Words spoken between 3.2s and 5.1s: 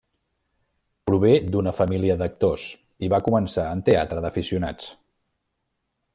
començar en teatre d'aficionats.